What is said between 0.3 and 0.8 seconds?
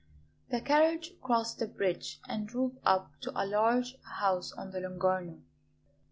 The